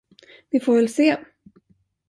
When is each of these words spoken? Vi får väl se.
Vi 0.49 0.59
får 0.59 0.75
väl 0.75 0.89
se. 0.89 1.17